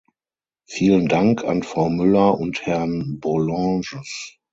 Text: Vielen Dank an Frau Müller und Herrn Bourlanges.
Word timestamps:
Vielen 0.67 1.07
Dank 1.09 1.43
an 1.45 1.61
Frau 1.61 1.87
Müller 1.87 2.35
und 2.39 2.65
Herrn 2.65 3.19
Bourlanges. 3.19 4.39